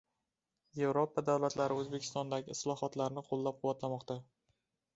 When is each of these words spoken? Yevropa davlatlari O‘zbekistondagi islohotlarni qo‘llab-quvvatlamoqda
Yevropa 0.79 1.23
davlatlari 1.27 1.77
O‘zbekistondagi 1.83 2.51
islohotlarni 2.57 3.25
qo‘llab-quvvatlamoqda 3.31 4.21